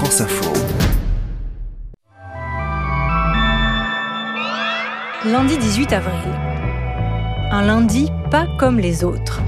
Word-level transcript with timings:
France 0.00 0.22
Info. 0.22 0.50
Lundi 5.26 5.58
18 5.58 5.92
avril. 5.92 6.32
Un 7.52 7.66
lundi 7.66 8.10
pas 8.30 8.46
comme 8.58 8.78
les 8.78 9.04
autres. 9.04 9.42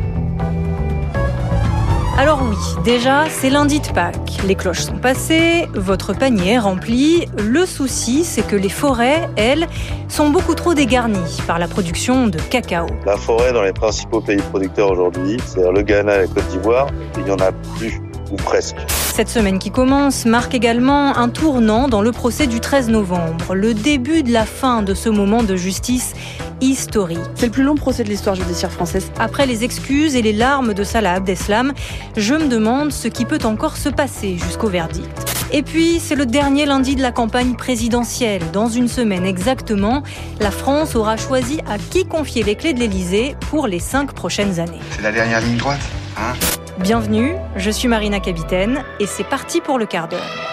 Alors 2.18 2.42
oui, 2.42 2.56
déjà, 2.84 3.24
c'est 3.30 3.48
lundi 3.48 3.80
de 3.80 3.86
Pâques. 3.94 4.42
Les 4.46 4.54
cloches 4.54 4.82
sont 4.82 4.98
passées, 4.98 5.68
votre 5.72 6.12
panier 6.12 6.52
est 6.52 6.58
rempli. 6.58 7.26
Le 7.38 7.64
souci, 7.64 8.22
c'est 8.22 8.46
que 8.46 8.54
les 8.54 8.68
forêts, 8.68 9.30
elles, 9.36 9.66
sont 10.08 10.28
beaucoup 10.28 10.54
trop 10.54 10.74
dégarnies 10.74 11.38
par 11.46 11.58
la 11.58 11.66
production 11.66 12.26
de 12.26 12.38
cacao. 12.38 12.84
La 13.06 13.16
forêt 13.16 13.54
dans 13.54 13.62
les 13.62 13.72
principaux 13.72 14.20
pays 14.20 14.42
producteurs 14.50 14.90
aujourd'hui, 14.90 15.38
c'est 15.46 15.62
le 15.72 15.80
Ghana 15.80 16.16
et 16.16 16.20
la 16.20 16.26
Côte 16.26 16.46
d'Ivoire, 16.48 16.88
il 17.16 17.24
n'y 17.24 17.30
en 17.30 17.38
a 17.38 17.52
plus, 17.78 18.02
ou 18.30 18.36
presque. 18.36 18.76
Cette 19.12 19.28
semaine 19.28 19.58
qui 19.58 19.70
commence 19.70 20.24
marque 20.24 20.54
également 20.54 21.18
un 21.18 21.28
tournant 21.28 21.86
dans 21.86 22.00
le 22.00 22.12
procès 22.12 22.46
du 22.46 22.60
13 22.60 22.88
novembre, 22.88 23.54
le 23.54 23.74
début 23.74 24.22
de 24.22 24.32
la 24.32 24.46
fin 24.46 24.80
de 24.80 24.94
ce 24.94 25.10
moment 25.10 25.42
de 25.42 25.54
justice 25.54 26.14
historique. 26.62 27.18
C'est 27.34 27.44
le 27.44 27.52
plus 27.52 27.62
long 27.62 27.74
procès 27.74 28.04
de 28.04 28.08
l'histoire 28.08 28.36
judiciaire 28.36 28.72
française. 28.72 29.12
Après 29.18 29.44
les 29.44 29.64
excuses 29.64 30.16
et 30.16 30.22
les 30.22 30.32
larmes 30.32 30.72
de 30.72 30.82
Salah 30.82 31.12
Abdeslam, 31.12 31.74
je 32.16 32.32
me 32.32 32.46
demande 32.46 32.90
ce 32.90 33.06
qui 33.06 33.26
peut 33.26 33.40
encore 33.44 33.76
se 33.76 33.90
passer 33.90 34.38
jusqu'au 34.38 34.68
verdict. 34.68 35.26
Et 35.52 35.62
puis, 35.62 36.00
c'est 36.00 36.16
le 36.16 36.24
dernier 36.24 36.64
lundi 36.64 36.96
de 36.96 37.02
la 37.02 37.12
campagne 37.12 37.54
présidentielle. 37.54 38.40
Dans 38.54 38.68
une 38.68 38.88
semaine 38.88 39.26
exactement, 39.26 40.02
la 40.40 40.50
France 40.50 40.96
aura 40.96 41.18
choisi 41.18 41.60
à 41.68 41.76
qui 41.76 42.06
confier 42.06 42.44
les 42.44 42.54
clés 42.54 42.72
de 42.72 42.80
l'Elysée 42.80 43.36
pour 43.50 43.66
les 43.66 43.78
cinq 43.78 44.14
prochaines 44.14 44.58
années. 44.58 44.80
C'est 44.96 45.02
la 45.02 45.12
dernière 45.12 45.42
ligne 45.42 45.58
droite, 45.58 45.82
hein? 46.16 46.32
Bienvenue, 46.78 47.34
je 47.54 47.70
suis 47.70 47.86
Marina 47.86 48.18
Capitaine 48.18 48.82
et 48.98 49.06
c'est 49.06 49.24
parti 49.24 49.60
pour 49.60 49.78
le 49.78 49.84
quart 49.84 50.08
d'heure. 50.08 50.51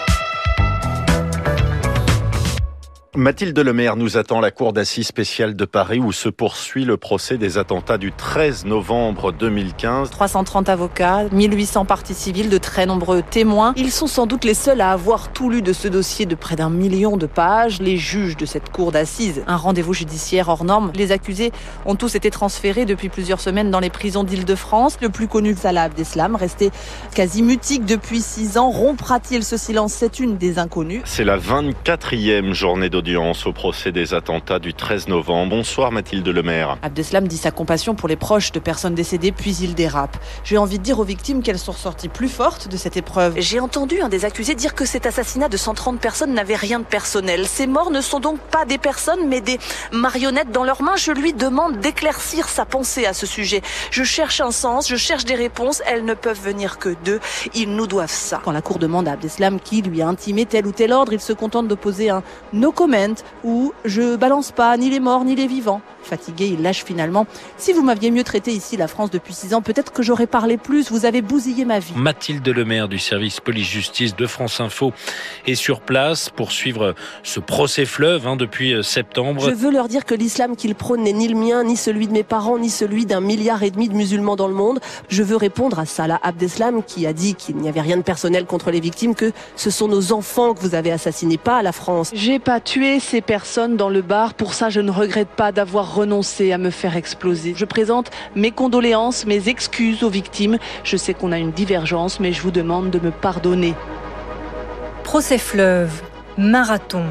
Mathilde 3.20 3.58
Lemaire 3.58 3.96
nous 3.96 4.16
attend 4.16 4.38
à 4.38 4.40
la 4.40 4.50
Cour 4.50 4.72
d'assises 4.72 5.08
spéciale 5.08 5.54
de 5.54 5.66
Paris 5.66 5.98
où 5.98 6.10
se 6.10 6.30
poursuit 6.30 6.86
le 6.86 6.96
procès 6.96 7.36
des 7.36 7.58
attentats 7.58 7.98
du 7.98 8.12
13 8.12 8.64
novembre 8.64 9.30
2015. 9.30 10.08
330 10.08 10.70
avocats, 10.70 11.24
1800 11.30 11.84
parties 11.84 12.14
civiles, 12.14 12.48
de 12.48 12.56
très 12.56 12.86
nombreux 12.86 13.20
témoins. 13.20 13.74
Ils 13.76 13.90
sont 13.90 14.06
sans 14.06 14.26
doute 14.26 14.44
les 14.44 14.54
seuls 14.54 14.80
à 14.80 14.92
avoir 14.92 15.32
tout 15.32 15.50
lu 15.50 15.60
de 15.60 15.74
ce 15.74 15.86
dossier 15.86 16.24
de 16.24 16.34
près 16.34 16.56
d'un 16.56 16.70
million 16.70 17.18
de 17.18 17.26
pages. 17.26 17.82
Les 17.82 17.98
juges 17.98 18.38
de 18.38 18.46
cette 18.46 18.72
Cour 18.72 18.90
d'assises, 18.90 19.42
un 19.46 19.56
rendez-vous 19.56 19.92
judiciaire 19.92 20.48
hors 20.48 20.64
norme. 20.64 20.90
Les 20.94 21.12
accusés 21.12 21.52
ont 21.84 21.96
tous 21.96 22.14
été 22.14 22.30
transférés 22.30 22.86
depuis 22.86 23.10
plusieurs 23.10 23.40
semaines 23.40 23.70
dans 23.70 23.80
les 23.80 23.90
prisons 23.90 24.24
d'Île-de-France. 24.24 24.96
Le 25.02 25.10
plus 25.10 25.28
connu, 25.28 25.54
Salah 25.54 25.82
Abdeslam, 25.82 26.36
resté 26.36 26.70
quasi 27.14 27.42
mutique 27.42 27.84
depuis 27.84 28.22
six 28.22 28.56
ans. 28.56 28.70
Rompra-t-il 28.70 29.44
ce 29.44 29.58
silence? 29.58 29.92
C'est 29.92 30.20
une 30.20 30.38
des 30.38 30.58
inconnues. 30.58 31.02
C'est 31.04 31.24
la 31.24 31.36
24e 31.36 32.54
journée 32.54 32.88
de 32.88 33.09
audience 33.10 33.44
au 33.44 33.52
procès 33.52 33.90
des 33.90 34.14
attentats 34.14 34.60
du 34.60 34.72
13 34.72 35.08
novembre. 35.08 35.56
Bonsoir 35.56 35.90
Mathilde 35.90 36.28
Lemaire. 36.28 36.78
Abdeslam 36.80 37.26
dit 37.26 37.38
sa 37.38 37.50
compassion 37.50 37.96
pour 37.96 38.08
les 38.08 38.14
proches 38.14 38.52
de 38.52 38.60
personnes 38.60 38.94
décédées, 38.94 39.32
puis 39.32 39.56
il 39.60 39.74
dérape. 39.74 40.16
J'ai 40.44 40.58
envie 40.58 40.78
de 40.78 40.84
dire 40.84 41.00
aux 41.00 41.04
victimes 41.04 41.42
qu'elles 41.42 41.58
sont 41.58 41.72
ressorties 41.72 42.08
plus 42.08 42.28
fortes 42.28 42.68
de 42.68 42.76
cette 42.76 42.96
épreuve. 42.96 43.34
J'ai 43.38 43.58
entendu 43.58 44.00
un 44.00 44.08
des 44.08 44.24
accusés 44.24 44.54
dire 44.54 44.76
que 44.76 44.84
cet 44.84 45.06
assassinat 45.06 45.48
de 45.48 45.56
130 45.56 45.98
personnes 45.98 46.34
n'avait 46.34 46.54
rien 46.54 46.78
de 46.78 46.84
personnel. 46.84 47.48
Ces 47.48 47.66
morts 47.66 47.90
ne 47.90 48.00
sont 48.00 48.20
donc 48.20 48.38
pas 48.38 48.64
des 48.64 48.78
personnes, 48.78 49.26
mais 49.26 49.40
des 49.40 49.58
marionnettes 49.90 50.52
dans 50.52 50.62
leurs 50.62 50.82
mains. 50.82 50.96
Je 50.96 51.10
lui 51.10 51.32
demande 51.32 51.78
d'éclaircir 51.80 52.48
sa 52.48 52.64
pensée 52.64 53.06
à 53.06 53.12
ce 53.12 53.26
sujet. 53.26 53.60
Je 53.90 54.04
cherche 54.04 54.40
un 54.40 54.52
sens, 54.52 54.88
je 54.88 54.96
cherche 54.96 55.24
des 55.24 55.34
réponses. 55.34 55.82
Elles 55.84 56.04
ne 56.04 56.14
peuvent 56.14 56.40
venir 56.40 56.78
que 56.78 56.94
d'eux. 57.04 57.18
Ils 57.54 57.74
nous 57.74 57.88
doivent 57.88 58.08
ça. 58.08 58.40
Quand 58.44 58.52
la 58.52 58.62
cour 58.62 58.78
demande 58.78 59.08
à 59.08 59.12
Abdeslam 59.12 59.58
qui 59.58 59.82
lui 59.82 60.00
a 60.00 60.06
intimé 60.06 60.46
tel 60.46 60.64
ou 60.64 60.70
tel 60.70 60.92
ordre, 60.92 61.12
il 61.12 61.20
se 61.20 61.32
contente 61.32 61.66
d'opposer 61.66 62.10
un 62.10 62.22
no 62.52 62.70
comment 62.70 62.89
ou 63.44 63.72
je 63.84 64.16
balance 64.16 64.52
pas 64.52 64.76
ni 64.76 64.90
les 64.90 65.00
morts 65.00 65.24
ni 65.24 65.34
les 65.34 65.46
vivants. 65.46 65.80
Fatigué, 66.02 66.46
il 66.54 66.62
lâche 66.62 66.84
finalement. 66.84 67.26
Si 67.58 67.72
vous 67.72 67.82
m'aviez 67.82 68.10
mieux 68.10 68.24
traité 68.24 68.52
ici, 68.52 68.76
la 68.76 68.88
France, 68.88 69.10
depuis 69.10 69.34
six 69.34 69.54
ans, 69.54 69.62
peut-être 69.62 69.92
que 69.92 70.02
j'aurais 70.02 70.26
parlé 70.26 70.56
plus. 70.56 70.90
Vous 70.90 71.04
avez 71.04 71.20
bousillé 71.22 71.64
ma 71.64 71.78
vie. 71.78 71.92
Mathilde 71.94 72.48
Lemaire 72.48 72.88
du 72.88 72.98
service 72.98 73.38
police-justice 73.38 74.16
de 74.16 74.26
France 74.26 74.60
Info 74.60 74.92
est 75.46 75.54
sur 75.54 75.80
place 75.80 76.30
pour 76.30 76.52
suivre 76.52 76.94
ce 77.22 77.38
procès 77.38 77.84
fleuve 77.84 78.26
hein, 78.26 78.36
depuis 78.36 78.72
euh, 78.72 78.82
septembre. 78.82 79.48
Je 79.48 79.54
veux 79.54 79.70
leur 79.70 79.88
dire 79.88 80.04
que 80.04 80.14
l'islam 80.14 80.56
qu'ils 80.56 80.74
prônent 80.74 81.02
n'est 81.02 81.12
ni 81.12 81.28
le 81.28 81.36
mien, 81.36 81.64
ni 81.64 81.76
celui 81.76 82.08
de 82.08 82.12
mes 82.12 82.22
parents, 82.22 82.58
ni 82.58 82.70
celui 82.70 83.06
d'un 83.06 83.20
milliard 83.20 83.62
et 83.62 83.70
demi 83.70 83.88
de 83.88 83.94
musulmans 83.94 84.36
dans 84.36 84.48
le 84.48 84.54
monde. 84.54 84.80
Je 85.08 85.22
veux 85.22 85.36
répondre 85.36 85.78
à 85.78 85.86
Salah 85.86 86.18
Abdeslam 86.22 86.82
qui 86.82 87.06
a 87.06 87.12
dit 87.12 87.34
qu'il 87.34 87.56
n'y 87.56 87.68
avait 87.68 87.82
rien 87.82 87.98
de 87.98 88.02
personnel 88.02 88.46
contre 88.46 88.70
les 88.70 88.80
victimes, 88.80 89.14
que 89.14 89.32
ce 89.54 89.70
sont 89.70 89.86
nos 89.86 90.12
enfants 90.12 90.54
que 90.54 90.60
vous 90.60 90.74
avez 90.74 90.90
assassinés, 90.90 91.38
pas 91.38 91.58
à 91.58 91.62
la 91.62 91.72
France. 91.72 92.10
J'ai 92.14 92.38
pas 92.38 92.60
tué 92.60 92.79
ces 92.98 93.20
personnes 93.20 93.76
dans 93.76 93.90
le 93.90 94.00
bar. 94.00 94.32
Pour 94.32 94.54
ça, 94.54 94.70
je 94.70 94.80
ne 94.80 94.90
regrette 94.90 95.28
pas 95.28 95.52
d'avoir 95.52 95.94
renoncé 95.94 96.50
à 96.52 96.58
me 96.58 96.70
faire 96.70 96.96
exploser. 96.96 97.52
Je 97.54 97.66
présente 97.66 98.10
mes 98.34 98.52
condoléances, 98.52 99.26
mes 99.26 99.48
excuses 99.48 100.02
aux 100.02 100.08
victimes. 100.08 100.58
Je 100.82 100.96
sais 100.96 101.12
qu'on 101.12 101.30
a 101.30 101.38
une 101.38 101.52
divergence, 101.52 102.20
mais 102.20 102.32
je 102.32 102.40
vous 102.40 102.50
demande 102.50 102.90
de 102.90 102.98
me 102.98 103.10
pardonner. 103.10 103.74
Procès 105.04 105.36
fleuve, 105.36 105.90
marathon, 106.38 107.04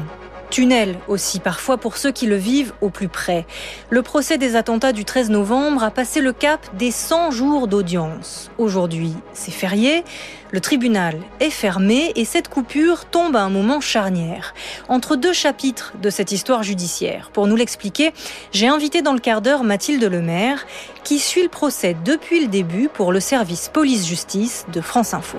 tunnel 0.50 0.98
aussi 1.08 1.40
parfois 1.40 1.78
pour 1.78 1.96
ceux 1.96 2.10
qui 2.10 2.26
le 2.26 2.36
vivent 2.36 2.74
au 2.80 2.90
plus 2.90 3.08
près. 3.08 3.46
Le 3.88 4.02
procès 4.02 4.36
des 4.36 4.56
attentats 4.56 4.92
du 4.92 5.04
13 5.04 5.30
novembre 5.30 5.84
a 5.84 5.90
passé 5.90 6.20
le 6.20 6.32
cap 6.32 6.60
des 6.76 6.90
100 6.90 7.30
jours 7.30 7.68
d'audience. 7.68 8.50
Aujourd'hui, 8.58 9.14
c'est 9.32 9.50
férié, 9.50 10.04
le 10.50 10.60
tribunal 10.60 11.16
est 11.38 11.50
fermé 11.50 12.12
et 12.16 12.24
cette 12.24 12.48
coupure 12.48 13.04
tombe 13.04 13.36
à 13.36 13.42
un 13.42 13.50
moment 13.50 13.80
charnière, 13.80 14.52
entre 14.88 15.16
deux 15.16 15.32
chapitres 15.32 15.92
de 16.02 16.10
cette 16.10 16.32
histoire 16.32 16.64
judiciaire. 16.64 17.30
Pour 17.32 17.46
nous 17.46 17.56
l'expliquer, 17.56 18.12
j'ai 18.52 18.66
invité 18.66 19.00
dans 19.00 19.12
le 19.12 19.20
quart 19.20 19.42
d'heure 19.42 19.62
Mathilde 19.62 20.02
Lemaire, 20.02 20.66
qui 21.04 21.20
suit 21.20 21.44
le 21.44 21.48
procès 21.48 21.96
depuis 22.04 22.40
le 22.40 22.48
début 22.48 22.88
pour 22.92 23.12
le 23.12 23.20
service 23.20 23.70
police-justice 23.72 24.66
de 24.72 24.80
France 24.80 25.14
Info. 25.14 25.38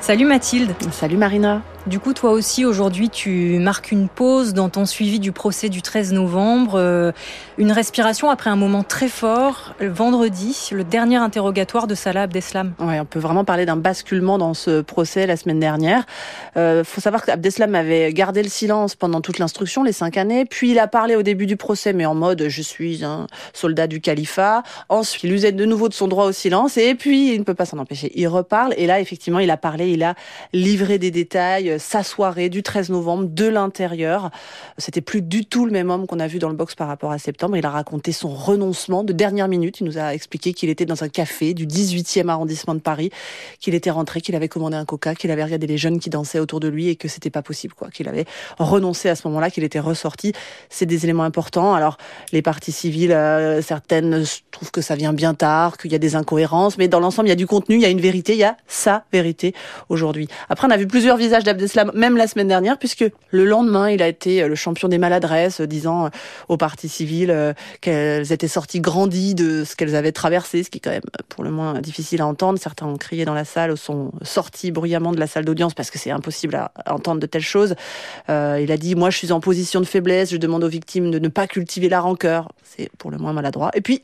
Salut 0.00 0.24
Mathilde. 0.24 0.74
Salut 0.92 1.16
Marina. 1.16 1.62
Du 1.86 2.00
coup, 2.00 2.14
toi 2.14 2.32
aussi, 2.32 2.64
aujourd'hui, 2.64 3.10
tu 3.10 3.60
marques 3.60 3.92
une 3.92 4.08
pause 4.08 4.54
dans 4.54 4.68
ton 4.68 4.86
suivi 4.86 5.20
du 5.20 5.30
procès 5.30 5.68
du 5.68 5.82
13 5.82 6.14
novembre. 6.14 6.72
Euh, 6.74 7.12
une 7.58 7.70
respiration 7.70 8.28
après 8.28 8.50
un 8.50 8.56
moment 8.56 8.82
très 8.82 9.06
fort. 9.06 9.76
Vendredi, 9.80 10.70
le 10.72 10.82
dernier 10.82 11.14
interrogatoire 11.14 11.86
de 11.86 11.94
Salah 11.94 12.22
Abdeslam. 12.22 12.74
Ouais, 12.80 12.98
on 12.98 13.04
peut 13.04 13.20
vraiment 13.20 13.44
parler 13.44 13.66
d'un 13.66 13.76
basculement 13.76 14.36
dans 14.36 14.52
ce 14.52 14.80
procès 14.80 15.28
la 15.28 15.36
semaine 15.36 15.60
dernière. 15.60 16.06
Euh, 16.56 16.82
faut 16.82 17.00
savoir 17.00 17.24
qu'Abdeslam 17.24 17.72
avait 17.76 18.12
gardé 18.12 18.42
le 18.42 18.48
silence 18.48 18.96
pendant 18.96 19.20
toute 19.20 19.38
l'instruction, 19.38 19.84
les 19.84 19.92
cinq 19.92 20.16
années. 20.16 20.44
Puis 20.44 20.72
il 20.72 20.80
a 20.80 20.88
parlé 20.88 21.14
au 21.14 21.22
début 21.22 21.46
du 21.46 21.56
procès, 21.56 21.92
mais 21.92 22.04
en 22.04 22.16
mode 22.16 22.48
je 22.48 22.62
suis 22.62 23.04
un 23.04 23.28
soldat 23.52 23.86
du 23.86 24.00
califat. 24.00 24.64
Ensuite, 24.88 25.22
il 25.22 25.32
usait 25.32 25.52
de 25.52 25.64
nouveau 25.64 25.88
de 25.88 25.94
son 25.94 26.08
droit 26.08 26.24
au 26.24 26.32
silence. 26.32 26.78
Et 26.78 26.96
puis, 26.96 27.32
il 27.32 27.38
ne 27.38 27.44
peut 27.44 27.54
pas 27.54 27.64
s'en 27.64 27.78
empêcher. 27.78 28.10
Il 28.16 28.26
reparle. 28.26 28.74
Et 28.76 28.88
là, 28.88 28.98
effectivement, 28.98 29.38
il 29.38 29.52
a 29.52 29.56
parlé, 29.56 29.92
il 29.92 30.02
a 30.02 30.16
livré 30.52 30.98
des 30.98 31.12
détails 31.12 31.75
sa 31.78 32.02
soirée 32.02 32.48
du 32.48 32.62
13 32.62 32.90
novembre 32.90 33.28
de 33.28 33.46
l'intérieur. 33.46 34.30
C'était 34.78 35.00
plus 35.00 35.22
du 35.22 35.44
tout 35.44 35.66
le 35.66 35.72
même 35.72 35.90
homme 35.90 36.06
qu'on 36.06 36.20
a 36.20 36.26
vu 36.26 36.38
dans 36.38 36.48
le 36.48 36.54
box 36.54 36.74
par 36.74 36.88
rapport 36.88 37.12
à 37.12 37.18
septembre. 37.18 37.56
Il 37.56 37.66
a 37.66 37.70
raconté 37.70 38.12
son 38.12 38.28
renoncement 38.28 39.04
de 39.04 39.12
dernière 39.12 39.48
minute. 39.48 39.80
Il 39.80 39.84
nous 39.84 39.98
a 39.98 40.14
expliqué 40.14 40.52
qu'il 40.52 40.68
était 40.68 40.86
dans 40.86 41.04
un 41.04 41.08
café 41.08 41.54
du 41.54 41.66
18e 41.66 42.28
arrondissement 42.28 42.74
de 42.74 42.80
Paris, 42.80 43.10
qu'il 43.60 43.74
était 43.74 43.90
rentré, 43.90 44.20
qu'il 44.20 44.34
avait 44.36 44.48
commandé 44.48 44.76
un 44.76 44.84
coca, 44.84 45.14
qu'il 45.14 45.30
avait 45.30 45.44
regardé 45.44 45.66
les 45.66 45.78
jeunes 45.78 45.98
qui 45.98 46.10
dansaient 46.10 46.38
autour 46.38 46.60
de 46.60 46.68
lui 46.68 46.88
et 46.88 46.96
que 46.96 47.08
c'était 47.08 47.30
pas 47.30 47.42
possible, 47.42 47.74
quoi. 47.74 47.90
Qu'il 47.90 48.08
avait 48.08 48.26
renoncé 48.58 49.08
à 49.08 49.16
ce 49.16 49.26
moment-là, 49.28 49.50
qu'il 49.50 49.64
était 49.64 49.80
ressorti. 49.80 50.32
C'est 50.70 50.86
des 50.86 51.04
éléments 51.04 51.24
importants. 51.24 51.74
Alors, 51.74 51.96
les 52.32 52.42
parties 52.42 52.72
civiles, 52.72 53.12
euh, 53.12 53.62
certaines 53.62 54.24
trouvent 54.50 54.70
que 54.70 54.80
ça 54.80 54.94
vient 54.94 55.12
bien 55.12 55.34
tard, 55.34 55.76
qu'il 55.76 55.92
y 55.92 55.94
a 55.94 55.98
des 55.98 56.16
incohérences, 56.16 56.78
mais 56.78 56.88
dans 56.88 57.00
l'ensemble, 57.00 57.28
il 57.28 57.30
y 57.30 57.32
a 57.32 57.36
du 57.36 57.46
contenu, 57.46 57.76
il 57.76 57.82
y 57.82 57.86
a 57.86 57.90
une 57.90 58.00
vérité, 58.00 58.32
il 58.32 58.38
y 58.38 58.44
a 58.44 58.56
sa 58.66 59.04
vérité 59.12 59.54
aujourd'hui. 59.88 60.28
Après, 60.48 60.66
on 60.66 60.70
a 60.70 60.76
vu 60.76 60.86
plusieurs 60.86 61.16
visages 61.16 61.44
même 61.94 62.16
la 62.16 62.26
semaine 62.26 62.48
dernière, 62.48 62.78
puisque 62.78 63.04
le 63.30 63.44
lendemain, 63.44 63.90
il 63.90 64.02
a 64.02 64.08
été 64.08 64.42
euh, 64.42 64.48
le 64.48 64.54
champion 64.54 64.88
des 64.88 64.98
maladresses, 64.98 65.60
euh, 65.60 65.66
disant 65.66 66.10
aux 66.48 66.56
parties 66.56 66.88
civiles 66.88 67.54
qu'elles 67.80 68.32
étaient 68.32 68.48
sorties 68.48 68.80
grandies 68.80 69.34
de 69.34 69.64
ce 69.64 69.76
qu'elles 69.76 69.96
avaient 69.96 70.12
traversé, 70.12 70.62
ce 70.62 70.70
qui 70.70 70.78
est 70.78 70.80
quand 70.80 70.90
même 70.90 71.02
pour 71.28 71.44
le 71.44 71.50
moins 71.50 71.80
difficile 71.80 72.20
à 72.22 72.26
entendre. 72.26 72.58
Certains 72.58 72.86
ont 72.86 72.96
crié 72.96 73.24
dans 73.24 73.34
la 73.34 73.44
salle, 73.44 73.76
sont 73.76 74.12
sortis 74.22 74.70
bruyamment 74.70 75.12
de 75.12 75.20
la 75.20 75.26
salle 75.26 75.44
d'audience 75.44 75.74
parce 75.74 75.90
que 75.90 75.98
c'est 75.98 76.10
impossible 76.10 76.54
à 76.54 76.70
entendre 76.86 77.20
de 77.20 77.26
telles 77.26 77.42
choses. 77.42 77.74
Euh, 78.28 78.60
il 78.62 78.70
a 78.72 78.76
dit, 78.76 78.94
moi 78.94 79.10
je 79.10 79.18
suis 79.18 79.32
en 79.32 79.40
position 79.40 79.80
de 79.80 79.86
faiblesse, 79.86 80.30
je 80.30 80.36
demande 80.36 80.64
aux 80.64 80.68
victimes 80.68 81.10
de 81.10 81.18
ne 81.18 81.28
pas 81.28 81.46
cultiver 81.46 81.88
la 81.88 82.00
rancœur. 82.00 82.52
C'est 82.64 82.90
pour 82.98 83.10
le 83.10 83.18
moins 83.18 83.32
maladroit. 83.32 83.70
Et 83.74 83.80
puis, 83.80 84.02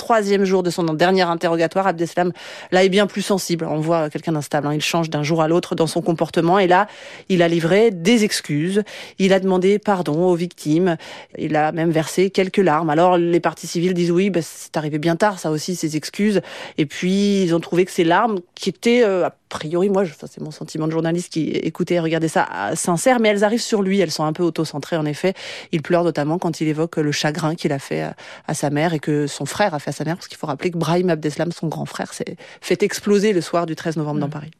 troisième 0.00 0.44
jour 0.44 0.62
de 0.62 0.70
son 0.70 0.82
dernier 0.84 1.22
interrogatoire, 1.22 1.86
Abdeslam, 1.86 2.32
là, 2.72 2.82
est 2.82 2.88
bien 2.88 3.06
plus 3.06 3.20
sensible. 3.20 3.66
On 3.68 3.80
voit 3.80 4.08
quelqu'un 4.08 4.32
d'instable. 4.32 4.66
Hein. 4.66 4.74
Il 4.74 4.80
change 4.80 5.10
d'un 5.10 5.22
jour 5.22 5.42
à 5.42 5.48
l'autre 5.48 5.74
dans 5.74 5.86
son 5.86 6.00
comportement. 6.00 6.58
Et 6.58 6.66
là, 6.66 6.88
il 7.28 7.42
a 7.42 7.48
livré 7.48 7.90
des 7.90 8.24
excuses. 8.24 8.82
Il 9.18 9.34
a 9.34 9.40
demandé 9.40 9.78
pardon 9.78 10.24
aux 10.26 10.34
victimes. 10.34 10.96
Il 11.36 11.54
a 11.54 11.70
même 11.72 11.90
versé 11.90 12.30
quelques 12.30 12.56
larmes. 12.56 12.88
Alors, 12.88 13.18
les 13.18 13.40
partis 13.40 13.66
civils 13.66 13.92
disent 13.92 14.10
oui, 14.10 14.30
bah, 14.30 14.40
c'est 14.42 14.74
arrivé 14.78 14.98
bien 14.98 15.16
tard, 15.16 15.38
ça 15.38 15.50
aussi, 15.50 15.76
ces 15.76 15.96
excuses. 15.96 16.40
Et 16.78 16.86
puis, 16.86 17.42
ils 17.42 17.54
ont 17.54 17.60
trouvé 17.60 17.84
que 17.84 17.92
ces 17.92 18.04
larmes, 18.04 18.40
qui 18.54 18.70
étaient 18.70 19.04
euh, 19.04 19.28
priori, 19.50 19.90
moi, 19.90 20.04
c'est 20.06 20.40
mon 20.40 20.52
sentiment 20.52 20.86
de 20.86 20.92
journaliste 20.92 21.30
qui 21.32 21.50
écoutait 21.50 21.96
et 21.96 22.00
regardait 22.00 22.28
ça 22.28 22.48
sincère, 22.74 23.20
mais 23.20 23.28
elles 23.28 23.44
arrivent 23.44 23.60
sur 23.60 23.82
lui. 23.82 24.00
Elles 24.00 24.10
sont 24.10 24.24
un 24.24 24.32
peu 24.32 24.42
auto-centrées, 24.42 24.96
en 24.96 25.04
effet. 25.04 25.34
Il 25.72 25.82
pleure 25.82 26.04
notamment 26.04 26.38
quand 26.38 26.62
il 26.62 26.68
évoque 26.68 26.96
le 26.96 27.12
chagrin 27.12 27.54
qu'il 27.54 27.72
a 27.72 27.78
fait 27.78 28.08
à, 28.46 28.54
sa 28.54 28.70
mère 28.70 28.94
et 28.94 29.00
que 29.00 29.26
son 29.26 29.44
frère 29.44 29.74
a 29.74 29.78
fait 29.78 29.89
à 29.90 29.92
sa 29.92 30.04
mère, 30.04 30.16
parce 30.16 30.28
qu'il 30.28 30.38
faut 30.38 30.46
rappeler 30.46 30.70
que 30.70 30.78
Brahim 30.78 31.10
Abdeslam, 31.10 31.52
son 31.52 31.68
grand 31.68 31.84
frère, 31.84 32.12
s'est 32.12 32.36
fait 32.60 32.82
exploser 32.82 33.32
le 33.32 33.40
soir 33.40 33.66
du 33.66 33.76
13 33.76 33.96
novembre 33.96 34.20
dans 34.20 34.28
mm. 34.28 34.30
Paris. 34.30 34.50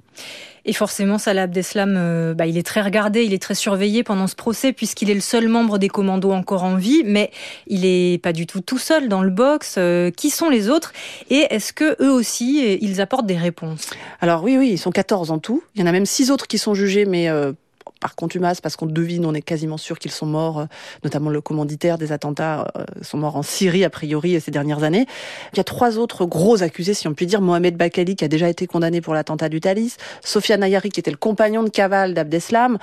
Et 0.67 0.75
forcément, 0.75 1.17
Salah 1.17 1.43
Abdeslam, 1.43 1.95
euh, 1.97 2.35
bah, 2.35 2.47
il 2.47 2.59
est 2.59 2.67
très 2.67 2.83
regardé, 2.83 3.25
il 3.25 3.33
est 3.33 3.41
très 3.41 3.55
surveillé 3.55 4.03
pendant 4.03 4.27
ce 4.27 4.35
procès 4.35 4.73
puisqu'il 4.73 5.11
est 5.11 5.15
le 5.15 5.21
seul 5.21 5.49
membre 5.49 5.79
des 5.79 5.89
commandos 5.89 6.33
encore 6.33 6.65
en 6.65 6.77
vie, 6.77 7.03
mais 7.05 7.31
il 7.67 7.87
est 7.87 8.23
pas 8.23 8.35
du 8.35 8.47
tout 8.47 8.61
tout 8.61 8.79
seul 8.79 9.09
dans 9.09 9.23
le 9.23 9.31
box. 9.31 9.77
Euh, 9.79 10.11
qui 10.11 10.29
sont 10.29 10.51
les 10.51 10.69
autres? 10.69 10.93
Et 11.31 11.47
est-ce 11.51 11.73
que 11.73 11.97
eux 12.03 12.13
aussi, 12.13 12.79
ils 12.81 13.01
apportent 13.01 13.27
des 13.27 13.39
réponses? 13.39 13.89
Alors 14.21 14.43
oui, 14.43 14.59
oui, 14.59 14.71
ils 14.73 14.79
sont 14.79 14.91
14 14.91 15.31
en 15.31 15.39
tout. 15.39 15.63
Il 15.75 15.81
y 15.81 15.85
en 15.85 15.87
a 15.87 15.93
même 15.93 16.07
6 16.07 16.31
autres 16.31 16.47
qui 16.47 16.59
sont 16.59 16.75
jugés, 16.75 17.07
mais 17.07 17.29
euh, 17.29 17.53
par 18.01 18.17
contumace, 18.17 18.61
parce 18.61 18.77
qu'on 18.77 18.87
devine, 18.87 19.27
on 19.27 19.35
est 19.35 19.43
quasiment 19.43 19.77
sûr 19.77 19.99
qu'ils 19.99 20.11
sont 20.11 20.27
morts, 20.27 20.61
euh, 20.61 20.65
notamment 21.05 21.31
le 21.31 21.41
commanditaire 21.41 21.99
des 21.99 22.13
attentats, 22.13 22.73
euh, 22.77 22.85
sont 23.03 23.19
morts 23.19 23.37
en 23.37 23.43
Syrie 23.43 23.85
a 23.85 23.91
priori 23.91 24.41
ces 24.41 24.51
dernières 24.51 24.83
années. 24.83 25.07
Il 25.53 25.59
y 25.59 25.61
a 25.61 25.65
trois 25.65 25.99
autres 25.99 26.25
gros 26.25 26.63
accusés, 26.63 26.95
si 26.95 27.07
on 27.07 27.15
peut 27.15 27.27
dire. 27.27 27.41
Mohamed 27.41 27.77
Bakali, 27.77 28.17
qui 28.17 28.25
a 28.25 28.29
déjà 28.29 28.49
été 28.49 28.67
condamné 28.67 29.01
pour 29.01 29.15
l'attentat 29.15 29.49
du 29.49 29.61
Thalys, 29.61 29.97
Sofiane 30.23 30.61
Nayari, 30.61 30.89
qui 30.89 31.01
était 31.01 31.11
le 31.11 31.17
compagnon 31.17 31.63
de 31.63 31.69
cavale 31.69 32.15
d'Abdeslam, 32.15 32.79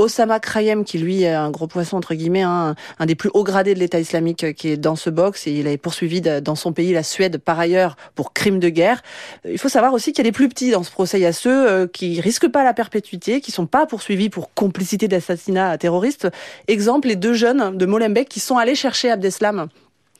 Osama 0.00 0.40
Krayem, 0.40 0.84
qui 0.84 0.96
lui 0.96 1.24
est 1.24 1.34
un 1.34 1.50
gros 1.50 1.66
poisson 1.66 1.98
entre 1.98 2.14
guillemets, 2.14 2.42
un, 2.42 2.74
des 3.04 3.14
plus 3.14 3.30
hauts 3.34 3.44
gradés 3.44 3.74
de 3.74 3.78
l'État 3.78 4.00
islamique 4.00 4.44
euh, 4.44 4.52
qui 4.52 4.68
est 4.68 4.78
dans 4.78 4.96
ce 4.96 5.10
box 5.10 5.46
et 5.46 5.52
il 5.52 5.66
est 5.66 5.76
poursuivi 5.76 6.22
dans 6.22 6.54
son 6.54 6.72
pays, 6.72 6.92
la 6.92 7.02
Suède, 7.02 7.36
par 7.36 7.60
ailleurs, 7.60 7.96
pour 8.14 8.32
crimes 8.32 8.60
de 8.60 8.70
guerre. 8.70 9.02
Il 9.44 9.58
faut 9.58 9.68
savoir 9.68 9.92
aussi 9.92 10.12
qu'il 10.12 10.24
y 10.24 10.26
a 10.26 10.30
des 10.30 10.34
plus 10.34 10.48
petits 10.48 10.70
dans 10.70 10.82
ce 10.82 10.90
procès. 10.90 11.18
Il 11.18 11.22
y 11.22 11.26
a 11.26 11.34
ceux 11.34 11.68
euh, 11.68 11.86
qui 11.86 12.18
risquent 12.20 12.48
pas 12.48 12.64
la 12.64 12.72
perpétuité, 12.72 13.42
qui 13.42 13.52
sont 13.52 13.66
pas 13.66 13.84
poursuivis 13.84 14.30
pour 14.30 14.54
complicité 14.54 15.06
d'assassinat 15.06 15.76
terroriste. 15.76 16.28
Exemple, 16.66 17.08
les 17.08 17.16
deux 17.16 17.34
jeunes 17.34 17.76
de 17.76 17.86
Molenbeek 17.86 18.28
qui 18.28 18.40
sont 18.40 18.56
allés 18.56 18.74
chercher 18.74 19.10
Abdeslam 19.10 19.68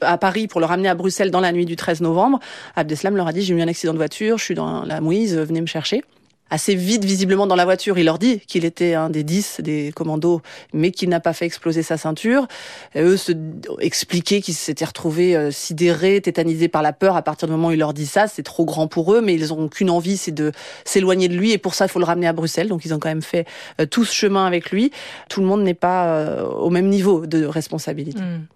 à 0.03 0.19
Paris 0.19 0.47
pour 0.47 0.61
le 0.61 0.67
ramener 0.67 0.91
à 0.91 0.95
Bruxelles 0.95 1.31
dans 1.31 1.41
la 1.41 1.53
nuit 1.53 1.65
du 1.65 1.77
13 1.77 2.03
novembre. 2.03 2.39
Abdeslam 2.77 3.17
leur 3.17 3.29
a 3.29 3.33
dit 3.33 3.43
j'ai 3.43 3.55
eu 3.55 3.63
un 3.63 3.69
accident 3.69 3.93
de 3.95 3.99
voiture, 3.99 4.37
je 4.37 4.45
suis 4.45 4.55
dans 4.55 4.85
la 4.85 5.01
mouise, 5.01 5.37
venez 5.37 5.63
me 5.63 5.67
chercher 5.67 6.03
assez 6.51 6.75
vite 6.75 7.05
visiblement 7.05 7.47
dans 7.47 7.57
la 7.57 7.65
voiture. 7.65 7.99
Il 7.99 8.05
leur 8.05 8.19
dit 8.19 8.41
qu'il 8.41 8.65
était 8.65 8.95
un 8.95 9.11
des 9.11 9.23
dix 9.23 9.61
des 9.61 9.93
commandos, 9.95 10.43
mais 10.73 10.91
qu'il 10.91 11.09
n'a 11.09 11.21
pas 11.21 11.33
fait 11.33 11.47
exploser 11.47 11.83
sa 11.83 11.97
ceinture. 11.97 12.47
Et 12.95 13.03
eux 13.03 13.17
se 13.17 13.33
expliquaient 13.81 14.41
qu'ils 14.41 14.55
s'étaient 14.55 14.85
retrouvés 14.85 15.37
euh, 15.37 15.51
sidérés, 15.51 16.21
tétanisés 16.21 16.69
par 16.69 16.83
la 16.83 16.93
peur 16.93 17.17
à 17.17 17.23
partir 17.23 17.49
du 17.49 17.53
moment 17.53 17.69
où 17.69 17.73
il 17.73 17.79
leur 17.79 17.95
dit 17.95 18.07
ça. 18.07 18.27
C'est 18.27 18.43
trop 18.43 18.65
grand 18.65 18.89
pour 18.89 19.15
eux, 19.15 19.21
mais 19.21 19.35
ils 19.35 19.49
n'ont 19.49 19.69
qu'une 19.69 19.91
envie, 19.91 20.17
c'est 20.17 20.33
de 20.33 20.53
s'éloigner 20.85 21.29
de 21.29 21.37
lui. 21.37 21.53
Et 21.53 21.59
pour 21.59 21.75
ça, 21.75 21.87
il 21.87 21.89
faut 21.89 21.99
le 21.99 22.05
ramener 22.05 22.27
à 22.27 22.33
Bruxelles. 22.33 22.69
Donc 22.69 22.85
ils 22.85 22.93
ont 22.93 22.99
quand 22.99 23.09
même 23.09 23.23
fait 23.23 23.47
euh, 23.81 23.87
tout 23.87 24.05
ce 24.05 24.15
chemin 24.15 24.47
avec 24.47 24.71
lui. 24.71 24.91
Tout 25.29 25.41
le 25.41 25.47
monde 25.47 25.63
n'est 25.63 25.75
pas 25.75 26.07
euh, 26.07 26.45
au 26.45 26.71
même 26.71 26.89
niveau 26.89 27.27
de 27.27 27.45
responsabilité. 27.45 28.21
Hmm. 28.21 28.47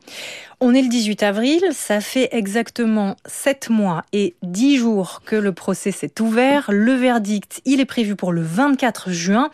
On 0.61 0.73
est 0.73 0.82
le 0.82 0.88
18 0.88 1.23
avril, 1.25 1.61
ça 1.73 2.00
fait 2.00 2.29
exactement 2.32 3.17
7 3.26 3.70
mois 3.70 4.05
et 4.12 4.35
10 4.43 4.79
jours 4.79 5.20
que 5.26 5.37
le 5.37 5.52
procès 5.52 5.90
s'est 5.90 6.20
ouvert. 6.20 6.70
Le 6.73 6.93
verdict, 6.93 7.61
il 7.64 7.81
est 7.81 7.83
prévu 7.84 8.16
pour 8.16 8.32
le 8.32 8.42
24 8.42 9.10
juin. 9.10 9.50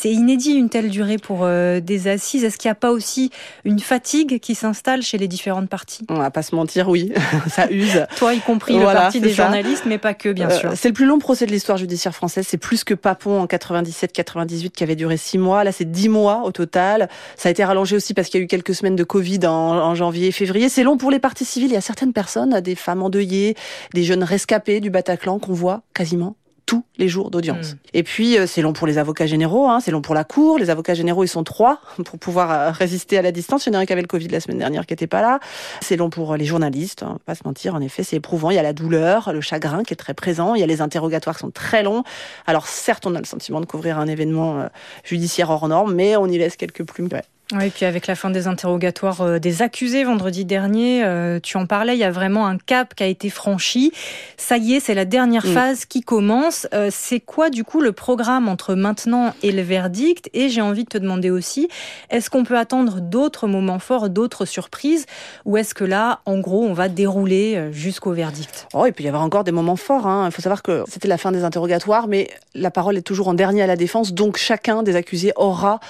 C'est 0.00 0.12
inédit 0.12 0.52
une 0.52 0.70
telle 0.70 0.88
durée 0.88 1.18
pour 1.18 1.40
euh, 1.42 1.80
des 1.80 2.08
assises. 2.08 2.42
Est-ce 2.42 2.56
qu'il 2.56 2.68
n'y 2.68 2.72
a 2.72 2.76
pas 2.76 2.90
aussi 2.90 3.30
une 3.64 3.80
fatigue 3.80 4.40
qui 4.40 4.54
s'installe 4.54 5.02
chez 5.02 5.18
les 5.18 5.28
différentes 5.28 5.68
parties? 5.68 6.06
On 6.08 6.14
va 6.14 6.30
pas 6.30 6.42
se 6.42 6.54
mentir, 6.54 6.88
oui, 6.88 7.12
ça 7.50 7.70
use. 7.70 8.06
Toi 8.16 8.32
y 8.32 8.40
compris 8.40 8.78
le 8.78 8.84
parti 8.84 9.20
des 9.20 9.28
journalistes, 9.28 9.84
mais 9.84 9.98
pas 9.98 10.14
que, 10.14 10.30
bien 10.30 10.48
euh, 10.48 10.58
sûr. 10.58 10.72
C'est 10.74 10.88
le 10.88 10.94
plus 10.94 11.04
long 11.04 11.18
procès 11.18 11.44
de 11.44 11.50
l'histoire 11.50 11.76
judiciaire 11.76 12.14
française. 12.14 12.46
C'est 12.48 12.56
plus 12.56 12.82
que 12.82 12.94
Papon 12.94 13.42
en 13.42 13.44
97-98 13.44 14.70
qui 14.70 14.82
avait 14.82 14.96
duré 14.96 15.18
6 15.18 15.36
mois. 15.36 15.64
Là, 15.64 15.72
c'est 15.72 15.90
10 15.90 16.08
mois 16.08 16.44
au 16.44 16.52
total. 16.52 17.10
Ça 17.36 17.50
a 17.50 17.52
été 17.52 17.62
rallongé 17.62 17.94
aussi 17.94 18.14
parce 18.14 18.28
qu'il 18.28 18.40
y 18.40 18.42
a 18.42 18.44
eu 18.44 18.48
quelques 18.48 18.74
semaines 18.74 18.96
de 18.96 19.04
Covid 19.04 19.40
en, 19.44 19.50
en 19.50 19.94
janvier 19.94 20.28
et 20.28 20.32
février. 20.32 20.70
C'est 20.70 20.82
long 20.82 20.96
pour 20.96 21.10
les 21.10 21.18
parties 21.18 21.44
civiles. 21.44 21.72
Il 21.72 21.74
y 21.74 21.76
a 21.76 21.82
certaines 21.82 22.14
personnes, 22.14 22.58
des 22.60 22.74
femmes 22.74 23.02
endeuillées, 23.02 23.54
des 23.92 24.04
jeunes 24.04 24.24
rescapés 24.24 24.80
du 24.80 24.88
Bataclan 24.88 25.38
qu'on 25.40 25.52
voit 25.52 25.82
quasiment 25.92 26.36
tous 26.70 26.84
les 26.98 27.08
jours 27.08 27.32
d'audience. 27.32 27.72
Hmm. 27.72 27.78
Et 27.94 28.04
puis 28.04 28.38
euh, 28.38 28.46
c'est 28.46 28.62
long 28.62 28.72
pour 28.72 28.86
les 28.86 28.96
avocats 28.98 29.26
généraux, 29.26 29.68
hein, 29.68 29.80
c'est 29.80 29.90
long 29.90 30.02
pour 30.02 30.14
la 30.14 30.22
cour. 30.22 30.56
Les 30.56 30.70
avocats 30.70 30.94
généraux 30.94 31.24
ils 31.24 31.28
sont 31.28 31.42
trois 31.42 31.80
pour 32.04 32.20
pouvoir 32.20 32.52
euh, 32.52 32.70
résister 32.70 33.18
à 33.18 33.22
la 33.22 33.32
distance. 33.32 33.66
Il 33.66 33.72
y 33.72 33.76
en 33.76 33.80
a 33.80 33.82
un 33.82 33.86
qui 33.86 33.92
avait 33.92 34.02
le 34.02 34.06
Covid 34.06 34.28
la 34.28 34.38
semaine 34.38 34.58
dernière 34.58 34.86
qui 34.86 34.94
était 34.94 35.08
pas 35.08 35.20
là. 35.20 35.40
C'est 35.80 35.96
long 35.96 36.10
pour 36.10 36.32
euh, 36.32 36.36
les 36.36 36.44
journalistes, 36.44 37.02
hein, 37.02 37.18
pas 37.26 37.34
se 37.34 37.40
mentir. 37.44 37.74
En 37.74 37.80
effet, 37.80 38.04
c'est 38.04 38.14
éprouvant. 38.14 38.50
Il 38.50 38.54
y 38.54 38.60
a 38.60 38.62
la 38.62 38.72
douleur, 38.72 39.32
le 39.32 39.40
chagrin 39.40 39.82
qui 39.82 39.94
est 39.94 39.96
très 39.96 40.14
présent. 40.14 40.54
Il 40.54 40.60
y 40.60 40.62
a 40.62 40.66
les 40.68 40.80
interrogatoires 40.80 41.34
qui 41.34 41.40
sont 41.40 41.50
très 41.50 41.82
longs. 41.82 42.04
Alors 42.46 42.68
certes, 42.68 43.04
on 43.04 43.16
a 43.16 43.18
le 43.18 43.26
sentiment 43.26 43.60
de 43.60 43.66
couvrir 43.66 43.98
un 43.98 44.06
événement 44.06 44.68
judiciaire 45.02 45.50
hors 45.50 45.66
norme, 45.66 45.92
mais 45.92 46.14
on 46.14 46.26
y 46.26 46.38
laisse 46.38 46.56
quelques 46.56 46.84
plumes. 46.84 47.08
Oui, 47.52 47.66
et 47.66 47.70
puis 47.70 47.84
avec 47.84 48.06
la 48.06 48.14
fin 48.14 48.30
des 48.30 48.46
interrogatoires 48.46 49.22
euh, 49.22 49.38
des 49.40 49.62
accusés 49.62 50.04
vendredi 50.04 50.44
dernier, 50.44 51.02
euh, 51.04 51.40
tu 51.42 51.56
en 51.56 51.66
parlais, 51.66 51.94
il 51.94 51.98
y 51.98 52.04
a 52.04 52.10
vraiment 52.10 52.46
un 52.46 52.58
cap 52.58 52.94
qui 52.94 53.02
a 53.02 53.06
été 53.06 53.28
franchi. 53.28 53.92
Ça 54.36 54.56
y 54.56 54.74
est, 54.74 54.80
c'est 54.80 54.94
la 54.94 55.04
dernière 55.04 55.44
mm. 55.44 55.52
phase 55.52 55.84
qui 55.84 56.02
commence. 56.02 56.68
Euh, 56.74 56.90
c'est 56.92 57.18
quoi 57.18 57.50
du 57.50 57.64
coup 57.64 57.80
le 57.80 57.90
programme 57.92 58.48
entre 58.48 58.74
maintenant 58.74 59.34
et 59.42 59.50
le 59.50 59.62
verdict? 59.62 60.30
Et 60.32 60.48
j'ai 60.48 60.60
envie 60.60 60.84
de 60.84 60.88
te 60.88 60.98
demander 60.98 61.30
aussi, 61.30 61.68
est-ce 62.10 62.30
qu'on 62.30 62.44
peut 62.44 62.56
attendre 62.56 63.00
d'autres 63.00 63.48
moments 63.48 63.80
forts, 63.80 64.10
d'autres 64.10 64.44
surprises? 64.44 65.06
Ou 65.44 65.56
est-ce 65.56 65.74
que 65.74 65.84
là, 65.84 66.20
en 66.26 66.38
gros, 66.38 66.64
on 66.64 66.72
va 66.72 66.88
dérouler 66.88 67.70
jusqu'au 67.72 68.12
verdict? 68.12 68.68
Oh, 68.74 68.86
il 68.86 68.92
peut 68.92 69.02
y 69.02 69.08
avoir 69.08 69.22
encore 69.22 69.44
des 69.44 69.52
moments 69.52 69.76
forts. 69.76 70.06
Hein. 70.06 70.26
Il 70.26 70.32
faut 70.32 70.42
savoir 70.42 70.62
que 70.62 70.84
c'était 70.88 71.08
la 71.08 71.18
fin 71.18 71.32
des 71.32 71.42
interrogatoires, 71.42 72.06
mais 72.06 72.30
la 72.54 72.70
parole 72.70 72.96
est 72.96 73.02
toujours 73.02 73.28
en 73.28 73.34
dernier 73.34 73.62
à 73.62 73.66
la 73.66 73.76
défense, 73.76 74.12
donc 74.12 74.36
chacun 74.36 74.82
des 74.82 74.96
accusés 74.96 75.32
aura 75.36 75.80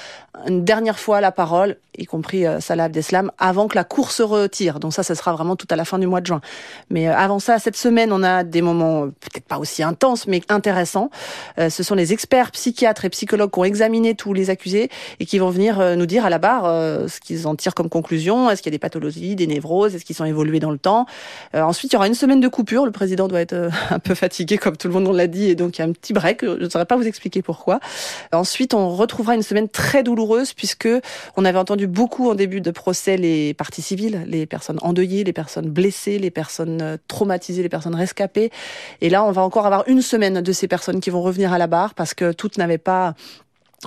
une 0.47 0.65
dernière 0.65 0.99
fois 0.99 1.21
la 1.21 1.33
parole, 1.33 1.50
y 2.01 2.07
compris 2.07 2.47
euh, 2.47 2.61
Salah 2.61 2.85
Abdeslam, 2.85 3.31
avant 3.39 3.69
que 3.69 3.77
la 3.77 3.85
cour 3.85 4.11
se 4.11 4.23
retire. 4.23 4.81
Donc 4.81 4.93
ça, 4.93 5.03
ce 5.03 5.15
sera 5.15 5.33
vraiment 5.33 5.57
tout 5.57 5.67
à 5.71 5.77
la 5.77 5.85
fin 5.85 5.99
du 5.99 6.07
mois 6.07 6.21
de 6.21 6.27
juin. 6.27 6.41
Mais 6.89 7.09
euh, 7.09 7.17
avant 7.17 7.39
ça, 7.39 7.59
cette 7.59 7.77
semaine, 7.77 8.13
on 8.13 8.23
a 8.23 8.45
des 8.45 8.63
moments 8.63 9.05
euh, 9.05 9.07
peut-être 9.07 9.45
pas 9.45 9.59
aussi 9.59 9.83
intenses, 9.83 10.27
mais 10.27 10.43
intéressants. 10.49 11.11
ce 11.59 11.83
sont 11.83 11.95
les 11.95 12.13
experts 12.13 12.51
psychiatres 12.53 13.05
et 13.05 13.11
psychologues 13.11 13.51
qui 13.51 13.59
ont 13.59 13.65
examiné 13.65 14.15
tous 14.15 14.33
les 14.33 14.51
accusés 14.51 14.91
et 15.19 15.27
qui 15.27 15.39
vont 15.39 15.51
venir 15.51 15.97
nous 15.97 16.07
dire 16.07 16.25
à 16.25 16.31
la 16.31 16.39
barre 16.39 16.65
ce 17.09 17.21
qu'ils 17.21 17.47
en 17.47 17.55
tirent 17.55 17.75
comme 17.75 17.89
conclusion. 17.89 18.51
Est-ce 18.51 18.63
qu'il 18.63 18.71
y 18.71 18.75
a 18.75 18.77
des 18.77 18.81
pathologies, 18.81 19.37
des 19.37 19.47
névroses, 19.47 19.95
est-ce 19.95 20.05
qu'ils 20.05 20.17
sont 20.17 20.25
évolués 20.25 20.61
dans 20.61 20.71
le 20.71 20.79
temps? 20.79 21.07
Ensuite, 21.55 21.93
il 21.93 21.95
y 21.95 21.97
aura 21.97 22.07
une 22.07 22.15
semaine 22.15 22.41
de 22.41 22.49
coupure. 22.49 22.87
Le 22.87 22.93
président 22.93 23.29
doit 23.29 23.41
être 23.41 23.71
un 23.91 23.99
peu 23.99 24.15
fatigué, 24.15 24.59
comme 24.59 24.77
tout 24.77 24.89
le 24.89 24.95
monde 24.95 25.15
l'a 25.15 25.27
dit, 25.27 25.51
et 25.51 25.55
donc 25.55 25.79
il 25.79 25.83
y 25.83 25.85
a 25.85 25.89
un 25.89 25.93
petit 25.93 26.13
break. 26.13 26.43
Je 26.43 26.65
ne 26.65 26.69
saurais 26.69 26.87
pas 26.87 26.97
vous 26.97 27.07
expliquer 27.07 27.43
pourquoi. 27.43 27.81
Ensuite, 28.33 28.75
on 28.75 28.91
retrouvera 28.91 29.35
une 29.35 29.43
semaine 29.43 29.69
très 29.69 30.03
douloureuse 30.03 30.53
puisque 30.53 30.89
avait 31.45 31.59
entendu 31.59 31.87
beaucoup 31.87 32.31
en 32.31 32.35
début 32.35 32.61
de 32.61 32.71
procès 32.71 33.17
les 33.17 33.55
parties 33.55 33.83
civiles, 33.83 34.25
les 34.27 34.47
personnes 34.47 34.79
endeuillées, 34.83 35.25
les 35.25 35.33
personnes 35.33 35.71
blessées, 35.71 36.19
les 36.19 36.31
personnes 36.31 36.83
euh, 36.83 36.97
traumatisées, 37.09 37.63
les 37.63 37.69
personnes 37.69 37.95
rescapées. 37.95 38.51
Et 39.01 39.11
là, 39.11 39.25
on 39.25 39.33
va 39.33 39.43
encore 39.43 39.67
avoir 39.67 39.85
une 39.89 40.03
semaine 40.03 40.41
de 40.41 40.53
ces 40.53 40.69
personnes 40.69 41.01
qui 41.01 41.11
vont 41.11 41.23
revenir 41.23 41.53
à 41.53 41.59
la 41.59 41.67
barre 41.67 41.95
parce 41.95 42.15
que 42.15 42.33
toutes 42.33 42.59
n'avaient 42.59 42.79
pas 42.79 43.15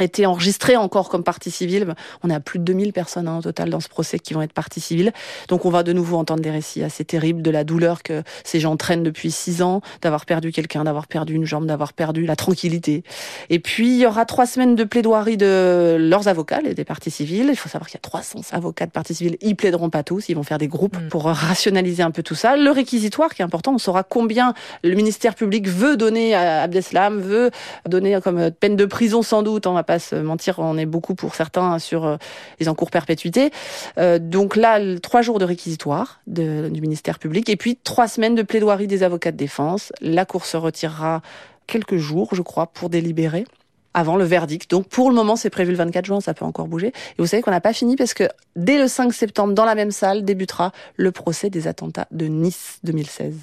été 0.01 0.25
enregistré 0.25 0.75
encore 0.75 1.09
comme 1.09 1.23
partie 1.23 1.51
civile. 1.51 1.93
On 2.23 2.29
a 2.29 2.39
plus 2.39 2.59
de 2.59 2.63
2000 2.63 2.93
personnes 2.93 3.27
hein, 3.27 3.37
au 3.37 3.41
total 3.41 3.69
dans 3.69 3.79
ce 3.79 3.89
procès 3.89 4.19
qui 4.19 4.33
vont 4.33 4.41
être 4.41 4.53
partie 4.53 4.79
civile. 4.79 5.13
Donc 5.47 5.65
on 5.65 5.69
va 5.69 5.83
de 5.83 5.93
nouveau 5.93 6.17
entendre 6.17 6.41
des 6.41 6.51
récits 6.51 6.83
assez 6.83 7.05
terribles 7.05 7.41
de 7.41 7.51
la 7.51 7.63
douleur 7.63 8.03
que 8.03 8.23
ces 8.43 8.59
gens 8.59 8.75
traînent 8.75 9.03
depuis 9.03 9.31
six 9.31 9.61
ans, 9.61 9.81
d'avoir 10.01 10.25
perdu 10.25 10.51
quelqu'un, 10.51 10.83
d'avoir 10.83 11.07
perdu 11.07 11.35
une 11.35 11.45
jambe, 11.45 11.65
d'avoir 11.65 11.93
perdu 11.93 12.25
la 12.25 12.35
tranquillité. 12.35 13.03
Et 13.49 13.59
puis 13.59 13.95
il 13.95 13.99
y 13.99 14.05
aura 14.05 14.25
trois 14.25 14.45
semaines 14.45 14.75
de 14.75 14.83
plaidoirie 14.83 15.37
de 15.37 15.97
leurs 15.99 16.27
avocats, 16.27 16.61
les 16.61 16.73
des 16.73 16.85
parties 16.85 17.11
civiles. 17.11 17.47
Il 17.49 17.55
faut 17.55 17.69
savoir 17.69 17.87
qu'il 17.87 17.95
y 17.95 18.01
a 18.01 18.01
300 18.01 18.41
avocats 18.51 18.85
de 18.85 18.91
parties 18.91 19.15
civiles. 19.15 19.37
Ils 19.41 19.55
plaideront 19.55 19.89
pas 19.89 20.03
tous, 20.03 20.29
ils 20.29 20.35
vont 20.35 20.43
faire 20.43 20.57
des 20.57 20.67
groupes 20.67 20.97
mm. 20.97 21.09
pour 21.09 21.25
rationaliser 21.25 22.03
un 22.03 22.11
peu 22.11 22.23
tout 22.23 22.35
ça. 22.35 22.57
Le 22.57 22.71
réquisitoire 22.71 23.33
qui 23.33 23.41
est 23.41 23.45
important, 23.45 23.73
on 23.73 23.77
saura 23.77 24.03
combien 24.03 24.53
le 24.83 24.95
ministère 24.95 25.35
public 25.35 25.67
veut 25.67 25.97
donner 25.97 26.33
à 26.33 26.63
Abdeslam, 26.63 27.19
veut 27.19 27.51
donner 27.87 28.19
comme 28.23 28.51
peine 28.51 28.75
de 28.75 28.85
prison 28.85 29.21
sans 29.21 29.43
doute. 29.43 29.67
Pas 29.83 29.99
se 29.99 30.15
mentir, 30.15 30.59
on 30.59 30.77
est 30.77 30.85
beaucoup 30.85 31.15
pour 31.15 31.35
certains 31.35 31.79
sur 31.79 32.05
euh, 32.05 32.17
les 32.59 32.69
encours 32.69 32.91
perpétuité. 32.91 33.51
Euh, 33.97 34.19
donc 34.19 34.55
là, 34.55 34.79
trois 34.99 35.21
jours 35.21 35.39
de 35.39 35.45
réquisitoire 35.45 36.21
du 36.27 36.81
ministère 36.81 37.19
public 37.19 37.49
et 37.49 37.55
puis 37.55 37.77
trois 37.83 38.07
semaines 38.07 38.35
de 38.35 38.41
plaidoirie 38.41 38.87
des 38.87 39.03
avocats 39.03 39.31
de 39.31 39.37
défense. 39.37 39.91
La 40.01 40.25
Cour 40.25 40.45
se 40.45 40.57
retirera 40.57 41.21
quelques 41.67 41.97
jours, 41.97 42.29
je 42.33 42.41
crois, 42.41 42.67
pour 42.67 42.89
délibérer 42.89 43.45
avant 43.93 44.15
le 44.15 44.23
verdict. 44.23 44.69
Donc 44.71 44.87
pour 44.87 45.09
le 45.09 45.15
moment, 45.15 45.35
c'est 45.35 45.49
prévu 45.49 45.71
le 45.71 45.77
24 45.77 46.05
juin, 46.05 46.21
ça 46.21 46.33
peut 46.33 46.45
encore 46.45 46.67
bouger. 46.67 46.87
Et 46.87 47.15
vous 47.19 47.27
savez 47.27 47.41
qu'on 47.41 47.51
n'a 47.51 47.61
pas 47.61 47.73
fini 47.73 47.95
parce 47.95 48.13
que 48.13 48.25
dès 48.55 48.77
le 48.77 48.87
5 48.87 49.13
septembre, 49.13 49.53
dans 49.53 49.65
la 49.65 49.75
même 49.75 49.91
salle, 49.91 50.25
débutera 50.25 50.71
le 50.95 51.11
procès 51.11 51.49
des 51.49 51.67
attentats 51.67 52.07
de 52.11 52.25
Nice 52.25 52.79
2016. 52.83 53.33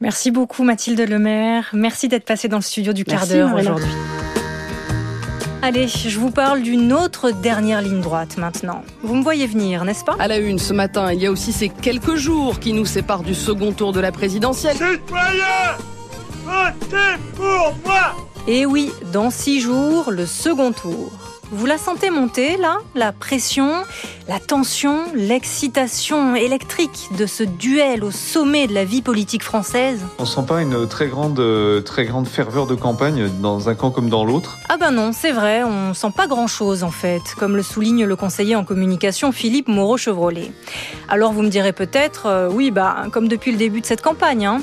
Merci 0.00 0.30
beaucoup 0.30 0.64
Mathilde 0.64 1.00
Lemaire. 1.00 1.70
Merci 1.72 2.08
d'être 2.08 2.24
passée 2.24 2.48
dans 2.48 2.56
le 2.56 2.62
studio 2.62 2.92
du 2.92 3.04
quart 3.04 3.26
d'heure 3.26 3.54
aujourd'hui. 3.54 3.92
Allez, 5.64 5.86
je 5.86 6.18
vous 6.18 6.32
parle 6.32 6.60
d'une 6.62 6.92
autre 6.92 7.30
dernière 7.30 7.82
ligne 7.82 8.00
droite 8.00 8.36
maintenant. 8.36 8.82
Vous 9.04 9.14
me 9.14 9.22
voyez 9.22 9.46
venir, 9.46 9.84
n'est-ce 9.84 10.04
pas? 10.04 10.16
À 10.18 10.26
la 10.26 10.38
une 10.38 10.58
ce 10.58 10.72
matin, 10.72 11.12
il 11.12 11.22
y 11.22 11.26
a 11.26 11.30
aussi 11.30 11.52
ces 11.52 11.68
quelques 11.68 12.16
jours 12.16 12.58
qui 12.58 12.72
nous 12.72 12.84
séparent 12.84 13.22
du 13.22 13.32
second 13.32 13.70
tour 13.70 13.92
de 13.92 14.00
la 14.00 14.10
présidentielle. 14.10 14.74
Citoyens, 14.74 15.76
votez 16.44 17.22
pour 17.36 17.76
moi 17.84 18.16
Et 18.48 18.66
oui, 18.66 18.90
dans 19.12 19.30
six 19.30 19.60
jours, 19.60 20.10
le 20.10 20.26
second 20.26 20.72
tour. 20.72 21.12
Vous 21.54 21.66
la 21.66 21.76
sentez 21.76 22.08
monter 22.08 22.56
là 22.56 22.78
La 22.94 23.12
pression, 23.12 23.68
la 24.26 24.40
tension, 24.40 25.00
l'excitation 25.14 26.34
électrique 26.34 27.10
de 27.18 27.26
ce 27.26 27.42
duel 27.42 28.04
au 28.04 28.10
sommet 28.10 28.66
de 28.66 28.72
la 28.72 28.86
vie 28.86 29.02
politique 29.02 29.42
française? 29.42 30.00
On 30.18 30.24
sent 30.24 30.44
pas 30.48 30.62
une 30.62 30.88
très 30.88 31.08
grande, 31.08 31.38
euh, 31.40 31.82
très 31.82 32.06
grande 32.06 32.26
ferveur 32.26 32.66
de 32.66 32.74
campagne 32.74 33.28
dans 33.42 33.68
un 33.68 33.74
camp 33.74 33.90
comme 33.90 34.08
dans 34.08 34.24
l'autre? 34.24 34.56
Ah 34.70 34.78
ben 34.78 34.92
non, 34.92 35.12
c'est 35.12 35.32
vrai, 35.32 35.62
on 35.62 35.92
sent 35.92 36.12
pas 36.16 36.26
grand 36.26 36.46
chose 36.46 36.84
en 36.84 36.90
fait, 36.90 37.20
comme 37.38 37.54
le 37.54 37.62
souligne 37.62 38.06
le 38.06 38.16
conseiller 38.16 38.56
en 38.56 38.64
communication 38.64 39.30
Philippe 39.30 39.68
Moreau-Chevrolet. 39.68 40.52
Alors 41.10 41.34
vous 41.34 41.42
me 41.42 41.50
direz 41.50 41.74
peut-être, 41.74 42.24
euh, 42.24 42.48
oui 42.50 42.70
bah 42.70 43.04
comme 43.12 43.28
depuis 43.28 43.52
le 43.52 43.58
début 43.58 43.82
de 43.82 43.86
cette 43.86 44.00
campagne, 44.00 44.46
hein. 44.46 44.62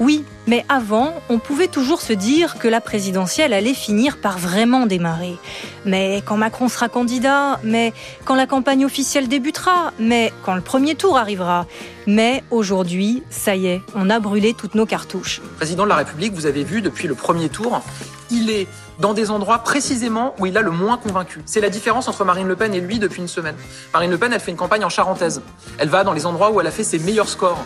Oui, 0.00 0.24
mais 0.46 0.64
avant, 0.68 1.12
on 1.28 1.38
pouvait 1.38 1.66
toujours 1.66 2.00
se 2.00 2.12
dire 2.12 2.58
que 2.58 2.68
la 2.68 2.80
présidentielle 2.80 3.52
allait 3.52 3.74
finir 3.74 4.18
par 4.18 4.38
vraiment 4.38 4.86
démarrer. 4.86 5.36
Mais 5.84 6.22
quand 6.24 6.36
Macron 6.36 6.68
sera 6.68 6.88
candidat, 6.88 7.58
mais 7.64 7.92
quand 8.24 8.36
la 8.36 8.46
campagne 8.46 8.84
officielle 8.84 9.26
débutera, 9.26 9.92
mais 9.98 10.32
quand 10.44 10.54
le 10.54 10.60
premier 10.60 10.94
tour 10.94 11.18
arrivera. 11.18 11.66
Mais 12.06 12.44
aujourd'hui, 12.52 13.24
ça 13.28 13.56
y 13.56 13.66
est, 13.66 13.82
on 13.96 14.08
a 14.08 14.20
brûlé 14.20 14.54
toutes 14.54 14.76
nos 14.76 14.86
cartouches. 14.86 15.42
président 15.56 15.82
de 15.82 15.88
la 15.88 15.96
République, 15.96 16.32
vous 16.32 16.46
avez 16.46 16.62
vu 16.62 16.80
depuis 16.80 17.08
le 17.08 17.16
premier 17.16 17.48
tour, 17.48 17.82
il 18.30 18.50
est 18.50 18.68
dans 19.00 19.14
des 19.14 19.30
endroits 19.30 19.58
précisément 19.58 20.34
où 20.38 20.46
il 20.46 20.56
a 20.56 20.62
le 20.62 20.70
moins 20.70 20.96
convaincu. 20.96 21.42
C'est 21.44 21.60
la 21.60 21.70
différence 21.70 22.06
entre 22.06 22.24
Marine 22.24 22.46
Le 22.46 22.56
Pen 22.56 22.72
et 22.72 22.80
lui 22.80 22.98
depuis 23.00 23.20
une 23.20 23.28
semaine. 23.28 23.56
Marine 23.92 24.10
Le 24.10 24.18
Pen, 24.18 24.32
elle 24.32 24.40
fait 24.40 24.50
une 24.52 24.56
campagne 24.56 24.84
en 24.84 24.88
charentaise. 24.88 25.42
Elle 25.78 25.88
va 25.88 26.04
dans 26.04 26.12
les 26.12 26.24
endroits 26.24 26.50
où 26.50 26.60
elle 26.60 26.66
a 26.66 26.72
fait 26.72 26.84
ses 26.84 26.98
meilleurs 26.98 27.28
scores. 27.28 27.64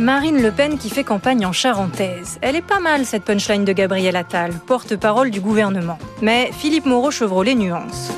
Marine 0.00 0.40
Le 0.40 0.50
Pen 0.50 0.78
qui 0.78 0.88
fait 0.88 1.04
campagne 1.04 1.44
en 1.44 1.52
charentaise. 1.52 2.38
Elle 2.40 2.56
est 2.56 2.62
pas 2.66 2.80
mal 2.80 3.04
cette 3.04 3.22
punchline 3.22 3.66
de 3.66 3.72
Gabriel 3.74 4.16
Attal, 4.16 4.52
porte-parole 4.66 5.30
du 5.30 5.40
gouvernement. 5.42 5.98
Mais 6.22 6.50
Philippe 6.56 6.86
Moreau-Chevrolet 6.86 7.54
nuance. 7.54 8.10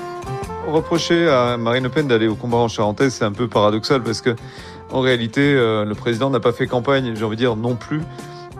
Reprocher 0.68 1.28
à 1.28 1.56
Marine 1.56 1.82
Le 1.82 1.88
Pen 1.88 2.06
d'aller 2.06 2.28
au 2.28 2.36
combat 2.36 2.58
en 2.58 2.68
charentaise, 2.68 3.14
c'est 3.14 3.24
un 3.24 3.32
peu 3.32 3.48
paradoxal 3.48 4.00
parce 4.00 4.20
que 4.20 4.36
en 4.92 5.00
réalité, 5.00 5.40
euh, 5.40 5.84
le 5.84 5.94
président 5.96 6.30
n'a 6.30 6.38
pas 6.38 6.52
fait 6.52 6.68
campagne, 6.68 7.14
j'ai 7.16 7.24
envie 7.24 7.34
de 7.34 7.40
dire 7.40 7.56
non 7.56 7.74
plus. 7.74 8.02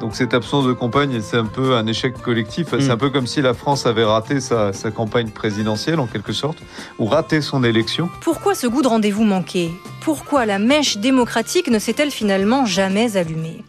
Donc 0.01 0.17
cette 0.17 0.35
absence 0.35 0.67
de 0.67 0.73
campagne, 0.73 1.21
c'est 1.21 1.37
un 1.37 1.45
peu 1.47 1.77
un 1.77 1.87
échec 1.87 2.21
collectif. 2.21 2.69
C'est 2.73 2.89
Mm. 2.89 2.91
un 2.91 2.97
peu 2.97 3.11
comme 3.11 3.29
si 3.29 3.41
la 3.41 3.55
France 3.55 3.87
avait 3.87 4.03
raté 4.03 4.41
sa, 4.41 4.73
sa 4.73 4.91
campagne 4.91 5.29
présidentielle 5.31 6.01
en 6.01 6.07
quelque 6.09 6.33
sorte, 6.33 6.59
ou 6.99 7.07
raté 7.07 7.41
son 7.41 7.63
élection. 7.63 8.09
Pourquoi 8.21 8.57
ce 8.57 8.67
goût 8.67 8.83
de 8.83 8.89
rendez-vous 8.89 9.23
manqué? 9.23 9.71
Pourquoi 10.05 10.47
la 10.47 10.59
mèche 10.59 10.97
démocratique 10.97 11.69
ne 11.69 11.79
s'est-elle 11.79 12.11
finalement 12.11 12.67
jamais 12.67 13.17
allumée? 13.17 13.63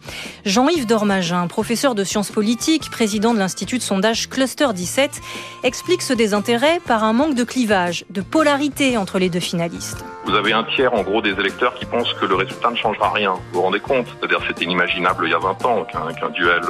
Jean-Yves 0.44 0.86
Dormagin, 0.86 1.46
professeur 1.46 1.94
de 1.94 2.02
sciences 2.02 2.32
politiques, 2.32 2.90
président 2.90 3.34
de 3.34 3.38
l'Institut 3.38 3.78
de 3.78 3.82
sondage 3.84 4.28
Cluster 4.28 4.66
17, 4.74 5.20
explique 5.62 6.02
ce 6.02 6.12
désintérêt 6.12 6.80
par 6.86 7.04
un 7.04 7.12
manque 7.12 7.36
de 7.36 7.44
clivage, 7.44 8.04
de 8.10 8.20
polarité 8.20 8.96
entre 8.96 9.20
les 9.20 9.30
deux 9.30 9.38
finalistes. 9.38 10.04
Vous 10.26 10.34
avez 10.34 10.52
un 10.52 10.64
tiers, 10.74 10.92
en 10.92 11.02
gros, 11.02 11.22
des 11.22 11.30
électeurs 11.30 11.74
qui 11.74 11.84
pensent 11.84 12.12
que 12.14 12.26
le 12.26 12.34
résultat 12.34 12.70
ne 12.70 12.76
changera 12.76 13.12
rien. 13.12 13.34
Vous 13.34 13.60
vous 13.60 13.62
rendez 13.62 13.80
compte? 13.80 14.06
C'est-à-dire 14.18 14.40
c'était 14.48 14.64
inimaginable 14.64 15.26
il 15.26 15.30
y 15.30 15.34
a 15.34 15.38
20 15.38 15.64
ans 15.66 15.84
qu'un 15.84 16.30
duel 16.30 16.62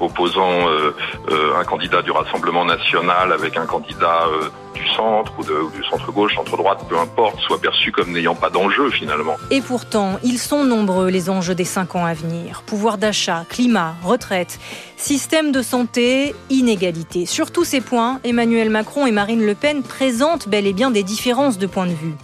opposant 0.00 0.68
euh, 0.68 0.94
euh, 1.30 1.56
un 1.58 1.64
candidat 1.64 2.02
du 2.02 2.10
Rassemblement 2.10 2.64
national 2.64 3.32
avec 3.32 3.56
un 3.56 3.66
candidat 3.66 4.26
euh, 4.26 4.48
du 4.74 4.86
centre 4.88 5.32
ou, 5.38 5.42
du 5.42 5.84
centre-gauche, 5.88 6.34
centre-droite, 6.34 6.80
peu 6.88 6.98
importe, 6.98 7.38
soit 7.40 7.60
perçu 7.60 7.92
comme 7.92 8.12
n'ayant 8.12 8.34
pas 8.34 8.50
d'enjeu 8.50 8.90
finalement. 8.90 9.36
Et 9.50 9.60
pourtant, 9.60 10.18
ils 10.22 10.38
sont 10.38 10.64
nombreux 10.64 11.08
les 11.08 11.30
enjeux 11.30 11.54
des 11.54 11.64
cinq 11.64 11.94
ans 11.94 12.04
à 12.04 12.14
venir. 12.14 12.62
Pouvoir 12.66 12.98
d'achat, 12.98 13.44
climat, 13.48 13.94
retraite, 14.02 14.58
système 14.96 15.52
de 15.52 15.62
santé, 15.62 16.34
inégalité. 16.50 17.26
Sur 17.26 17.52
tous 17.52 17.64
ces 17.64 17.80
points, 17.80 18.20
Emmanuel 18.24 18.70
Macron 18.70 19.06
et 19.06 19.12
Marine 19.12 19.44
Le 19.44 19.54
Pen 19.54 19.82
présentent 19.82 20.48
bel 20.48 20.66
et 20.66 20.72
bien 20.72 20.90
des 20.90 21.02
différences 21.02 21.58
de 21.58 21.66
point 21.66 21.86
de 21.86 21.92
vue. 21.92 22.14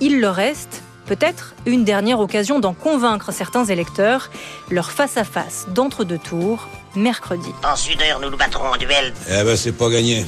Il 0.00 0.20
leur 0.20 0.34
reste 0.34 0.82
peut-être 1.06 1.54
une 1.66 1.84
dernière 1.84 2.20
occasion 2.20 2.60
d'en 2.60 2.72
convaincre 2.72 3.32
certains 3.32 3.64
électeurs, 3.64 4.30
leur 4.70 4.90
face-à-face 4.90 5.66
d'entre-deux 5.74 6.18
tours, 6.18 6.68
mercredi. 6.96 7.50
En 7.64 7.76
sudeur, 7.76 8.20
nous 8.20 8.30
nous 8.30 8.36
battrons 8.36 8.66
en 8.66 8.76
duel. 8.76 9.12
Eh 9.28 9.44
ben, 9.44 9.56
c'est 9.56 9.76
pas 9.76 9.88
gagné. 9.90 10.24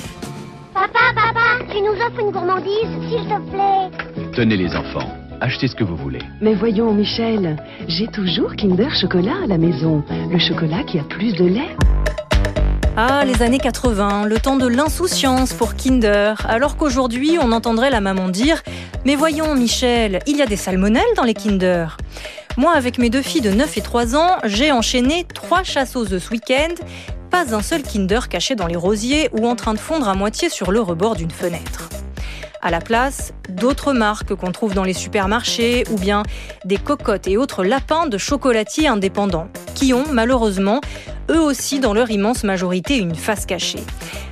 Papa, 0.75 1.13
papa, 1.15 1.65
tu 1.73 1.81
nous 1.81 1.93
offres 1.93 2.21
une 2.21 2.31
gourmandise, 2.31 3.09
s'il 3.09 3.25
te 3.25 3.51
plaît. 3.51 4.31
Tenez 4.35 4.57
les 4.57 4.75
enfants, 4.75 5.09
achetez 5.41 5.69
ce 5.69 5.75
que 5.75 5.85
vous 5.85 5.97
voulez. 5.97 6.21
Mais 6.41 6.55
voyons, 6.55 6.93
Michel, 6.93 7.57
j'ai 7.89 8.07
toujours 8.09 8.55
Kinder 8.57 8.91
Chocolat 9.01 9.45
à 9.45 9.47
la 9.47 9.59
maison. 9.59 10.05
Le 10.31 10.39
chocolat 10.39 10.83
qui 10.85 10.99
a 10.99 11.05
plus 11.05 11.33
de 11.35 11.45
lait. 11.45 11.77
Ah, 12.99 13.25
les 13.27 13.43
années 13.43 13.59
80, 13.59 14.25
le 14.25 14.39
temps 14.39 14.57
de 14.57 14.67
l'insouciance 14.67 15.53
pour 15.53 15.75
Kinder, 15.75 16.35
alors 16.49 16.79
qu'aujourd'hui 16.79 17.37
on 17.39 17.53
entendrait 17.53 17.91
la 17.91 18.01
maman 18.01 18.31
dire 18.31 18.63
Mais 19.05 19.17
voyons 19.17 19.55
Michel, 19.55 20.21
il 20.27 20.39
y 20.39 20.43
a 20.43 20.47
des 20.47 20.57
salmonelles 20.57 21.03
dans 21.15 21.25
les 21.25 21.35
Kinder. 21.35 21.99
Moi, 22.57 22.73
avec 22.73 22.97
mes 22.97 23.11
deux 23.11 23.21
filles 23.21 23.43
de 23.43 23.51
9 23.51 23.77
et 23.77 23.83
3 23.83 24.17
ans, 24.17 24.39
j'ai 24.45 24.73
enchaîné 24.73 25.27
trois 25.35 25.63
chasses 25.63 25.95
aux 25.95 26.15
œufs 26.15 26.25
ce 26.25 26.31
week-end, 26.31 26.75
pas 27.31 27.55
un 27.55 27.61
seul 27.61 27.83
Kinder 27.83 28.29
caché 28.31 28.55
dans 28.55 28.67
les 28.67 28.77
rosiers 28.77 29.29
ou 29.33 29.47
en 29.47 29.57
train 29.57 29.75
de 29.75 29.79
fondre 29.79 30.09
à 30.09 30.15
moitié 30.15 30.49
sur 30.49 30.73
le 30.73 30.81
rebord 30.81 31.17
d'une 31.17 31.31
fenêtre. 31.31 31.91
À 32.63 32.71
la 32.71 32.81
place, 32.81 33.35
d'autres 33.51 33.93
marques 33.93 34.35
qu'on 34.35 34.53
trouve 34.53 34.73
dans 34.73 34.85
les 34.85 34.95
supermarchés 34.95 35.85
ou 35.91 35.99
bien 35.99 36.23
des 36.65 36.79
cocottes 36.79 37.29
et 37.29 37.37
autres 37.37 37.63
lapins 37.63 38.07
de 38.07 38.17
chocolatiers 38.17 38.89
indépendants, 38.89 39.49
qui 39.75 39.93
ont 39.93 40.07
malheureusement 40.11 40.81
eux 41.31 41.41
aussi 41.41 41.79
dans 41.79 41.93
leur 41.93 42.11
immense 42.11 42.43
majorité 42.43 42.97
une 42.97 43.15
face 43.15 43.45
cachée. 43.45 43.85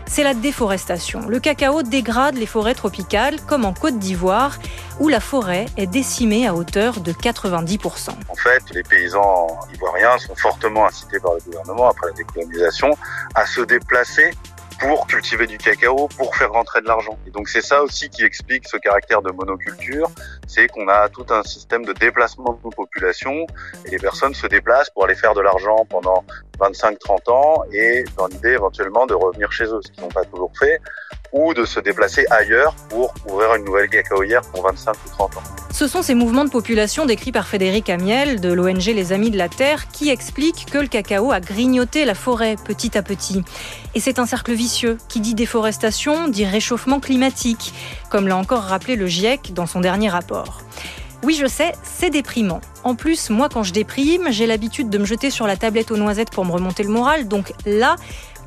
C'est 0.07 0.23
la 0.23 0.35
déforestation. 0.35 1.29
Le 1.29 1.41
cacao 1.41 1.83
dégrade 1.83 2.37
les 2.37 2.47
forêts 2.47 2.75
tropicales, 2.75 3.41
comme 3.47 3.65
en 3.65 3.73
Côte 3.73 3.99
d'Ivoire, 3.99 4.59
où 5.01 5.09
la 5.09 5.21
forêt 5.21 5.67
est 5.77 5.87
décimée 5.87 6.47
à 6.47 6.55
hauteur 6.55 7.01
de 7.01 7.13
90%. 7.13 8.11
En 8.29 8.35
fait, 8.35 8.63
les 8.73 8.83
paysans 8.83 9.59
ivoiriens 9.75 10.19
sont 10.19 10.37
fortement 10.37 10.87
incités 10.87 11.19
par 11.19 11.35
le 11.35 11.41
gouvernement, 11.41 11.89
après 11.89 12.09
la 12.09 12.13
décolonisation, 12.13 12.97
à 13.35 13.47
se 13.47 13.63
déplacer 13.63 14.31
pour 14.79 15.07
cultiver 15.07 15.47
du 15.47 15.57
cacao, 15.57 16.09
pour 16.17 16.35
faire 16.37 16.53
rentrer 16.53 16.81
de 16.81 16.87
l'argent. 16.87 17.17
Et 17.27 17.31
donc 17.31 17.49
c'est 17.49 17.63
ça 17.63 17.83
aussi 17.83 18.11
qui 18.11 18.23
explique 18.23 18.69
ce 18.69 18.77
caractère 18.77 19.23
de 19.23 19.31
monoculture, 19.31 20.11
c'est 20.47 20.67
qu'on 20.69 20.89
a 20.89 21.09
tout 21.09 21.27
un 21.31 21.43
système 21.43 21.85
de 21.85 21.93
déplacement 21.93 22.59
de 22.63 22.75
population 22.75 23.47
et 23.87 23.91
les 23.91 23.99
personnes 23.99 24.35
se 24.35 24.47
déplacent 24.47 24.91
pour 24.91 25.05
aller 25.05 25.15
faire 25.15 25.35
de 25.35 25.41
l'argent 25.41 25.87
pendant 25.89 26.25
25-30 26.59 27.31
ans 27.31 27.63
et 27.73 28.05
dans 28.17 28.27
l'idée 28.27 28.53
éventuellement 28.53 29.07
de 29.07 29.15
revenir 29.15 29.51
chez 29.53 29.65
eux, 29.65 29.81
ce 29.85 29.91
qu'ils 29.91 30.03
n'ont 30.03 30.09
pas 30.09 30.25
toujours 30.25 30.53
fait, 30.59 30.81
ou 31.33 31.53
de 31.53 31.65
se 31.65 31.81
déplacer 31.81 32.25
ailleurs 32.31 32.75
pour 32.89 33.13
ouvrir 33.29 33.57
une 33.57 33.65
nouvelle 33.65 33.89
cacaoyère 33.89 34.43
pour 34.43 34.63
25 34.63 34.93
ou 34.93 35.09
30 35.11 35.37
ans. 35.37 35.43
Ce 35.73 35.89
sont 35.89 36.03
ces 36.03 36.15
mouvements 36.15 36.45
de 36.45 36.51
population 36.51 37.05
décrits 37.05 37.33
par 37.33 37.49
Frédéric 37.49 37.91
Amiel 37.91 38.41
de 38.41 38.53
l'ONG 38.53 38.85
Les 38.87 39.13
Amis 39.13 39.33
de 39.33 39.37
la 39.37 39.49
Terre 39.49 39.89
qui 39.89 40.09
expliquent 40.09 40.67
que 40.71 40.79
le 40.79 40.87
cacao 40.87 41.33
a 41.33 41.41
grignoté 41.41 42.05
la 42.05 42.15
forêt 42.15 42.55
petit 42.65 42.97
à 42.97 43.03
petit. 43.03 43.43
Et 43.97 44.01
c'est 44.01 44.21
un 44.21 44.27
cercle 44.27 44.53
vicieux 44.53 44.99
qui 45.09 45.21
dit 45.21 45.35
déforestation, 45.35 46.29
dit 46.29 46.47
réchauffement 46.47 47.01
climatique, 47.01 47.75
comme 48.09 48.29
l'a 48.29 48.37
encore 48.37 48.63
rappelé 48.63 48.95
le 48.95 49.09
GIEC 49.09 49.53
dans 49.53 49.67
son 49.67 49.81
dernier 49.81 50.09
rapport. 50.09 50.61
Oui, 51.25 51.35
je 51.41 51.47
sais, 51.47 51.73
c'est 51.83 52.11
déprimant. 52.11 52.61
En 52.83 52.95
plus, 52.95 53.31
moi, 53.31 53.49
quand 53.49 53.63
je 53.63 53.73
déprime, 53.73 54.27
j'ai 54.29 54.47
l'habitude 54.47 54.91
de 54.91 54.99
me 54.99 55.07
jeter 55.07 55.31
sur 55.31 55.47
la 55.47 55.57
tablette 55.57 55.91
aux 55.91 55.97
noisettes 55.97 56.29
pour 56.29 56.45
me 56.45 56.53
remonter 56.53 56.83
le 56.83 56.91
moral. 56.91 57.29
Donc 57.29 57.55
là, 57.65 57.97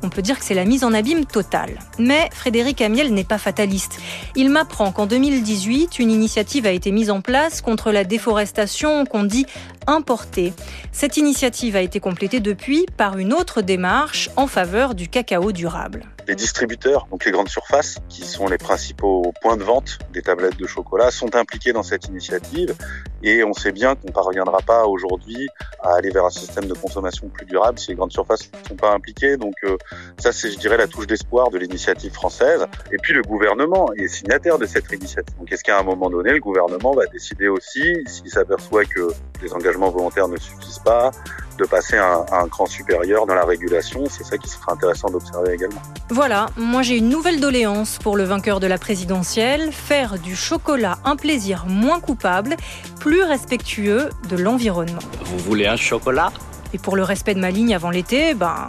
on 0.04 0.10
peut 0.10 0.22
dire 0.22 0.38
que 0.38 0.44
c'est 0.44 0.54
la 0.54 0.64
mise 0.64 0.84
en 0.84 0.94
abîme 0.94 1.24
totale. 1.24 1.80
Mais 1.98 2.28
Frédéric 2.32 2.80
Amiel 2.80 3.12
n'est 3.12 3.24
pas 3.24 3.38
fataliste. 3.38 3.98
Il 4.36 4.48
m'apprend 4.48 4.92
qu'en 4.92 5.06
2018, 5.06 5.98
une 5.98 6.12
initiative 6.12 6.66
a 6.66 6.70
été 6.70 6.92
mise 6.92 7.10
en 7.10 7.20
place 7.20 7.62
contre 7.62 7.90
la 7.90 8.04
déforestation 8.04 9.04
qu'on 9.06 9.24
dit 9.24 9.46
importée. 9.88 10.52
Cette 10.92 11.16
initiative 11.16 11.74
a 11.74 11.80
été 11.80 11.98
complétée 11.98 12.38
depuis 12.38 12.86
par 12.96 13.18
une 13.18 13.32
autre 13.32 13.60
démarche 13.60 14.30
en 14.36 14.46
faveur 14.46 14.94
du 14.94 15.08
cacao 15.08 15.50
durable. 15.50 16.04
Les 16.28 16.34
distributeurs, 16.34 17.06
donc 17.10 17.24
les 17.24 17.30
grandes 17.30 17.48
surfaces, 17.48 17.96
qui 18.10 18.22
sont 18.22 18.48
les 18.48 18.58
principaux 18.58 19.32
points 19.40 19.56
de 19.56 19.64
vente 19.64 19.98
des 20.12 20.20
tablettes 20.20 20.58
de 20.58 20.66
chocolat, 20.66 21.10
sont 21.10 21.34
impliqués 21.34 21.72
dans 21.72 21.82
cette 21.82 22.06
initiative 22.06 22.74
et 23.22 23.42
on 23.44 23.54
sait 23.54 23.72
bien 23.72 23.96
qu'on 23.96 24.08
ne 24.08 24.12
parviendra 24.12 24.58
pas 24.58 24.84
aujourd'hui 24.84 25.48
à 25.82 25.94
aller 25.94 26.10
vers 26.10 26.26
un 26.26 26.30
système 26.30 26.66
de 26.66 26.74
consommation 26.74 27.28
plus 27.28 27.46
durable 27.46 27.78
si 27.78 27.88
les 27.88 27.94
grandes 27.94 28.12
surfaces 28.12 28.50
ne 28.52 28.68
sont 28.68 28.76
pas 28.76 28.92
impliquées. 28.92 29.38
Donc 29.38 29.54
euh, 29.64 29.78
ça, 30.18 30.30
c'est, 30.32 30.50
je 30.50 30.58
dirais, 30.58 30.76
la 30.76 30.86
touche 30.86 31.06
d'espoir 31.06 31.50
de 31.50 31.56
l'initiative 31.56 32.12
française. 32.12 32.66
Et 32.92 32.98
puis 32.98 33.14
le 33.14 33.22
gouvernement 33.22 33.90
est 33.96 34.08
signataire 34.08 34.58
de 34.58 34.66
cette 34.66 34.92
initiative. 34.92 35.34
Donc 35.38 35.50
est-ce 35.50 35.64
qu'à 35.64 35.78
un 35.78 35.82
moment 35.82 36.10
donné, 36.10 36.32
le 36.32 36.40
gouvernement 36.40 36.92
va 36.92 37.06
décider 37.06 37.48
aussi, 37.48 37.96
s'il 38.06 38.28
s'aperçoit 38.28 38.84
que 38.84 39.08
les 39.42 39.52
engagements 39.54 39.90
volontaires 39.90 40.28
ne 40.28 40.36
suffisent 40.36 40.80
pas, 40.80 41.10
de 41.58 41.64
passer 41.64 41.96
à 41.96 42.06
un, 42.06 42.26
à 42.32 42.40
un 42.40 42.48
cran 42.48 42.66
supérieur 42.66 43.26
dans 43.26 43.34
la 43.34 43.44
régulation 43.44 44.04
C'est 44.08 44.24
ça 44.24 44.38
qui 44.38 44.48
sera 44.48 44.72
intéressant 44.72 45.10
d'observer 45.10 45.52
également. 45.54 45.82
Voilà, 46.10 46.46
moi 46.56 46.82
j'ai 46.82 46.96
une 46.96 47.08
nouvelle 47.08 47.40
doléance 47.40 47.98
pour 47.98 48.16
le 48.16 48.24
vainqueur 48.24 48.60
de 48.60 48.66
la 48.66 48.78
présidentielle, 48.78 49.72
faire 49.72 50.18
du 50.18 50.34
chocolat 50.34 50.98
un 51.04 51.16
plaisir 51.16 51.66
moins 51.66 52.00
coupable, 52.00 52.56
plus 53.00 53.22
respectueux 53.22 54.08
de 54.28 54.36
l'environnement. 54.36 55.02
Vous 55.24 55.38
voulez 55.38 55.66
un 55.66 55.76
chocolat? 55.76 56.32
Et 56.72 56.78
pour 56.78 56.96
le 56.96 57.02
respect 57.02 57.34
de 57.34 57.40
ma 57.40 57.50
ligne 57.50 57.74
avant 57.74 57.90
l'été, 57.90 58.34
ben, 58.34 58.68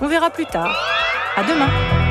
on 0.00 0.08
verra 0.08 0.30
plus 0.30 0.46
tard. 0.46 0.76
À 1.36 1.42
demain. 1.42 2.05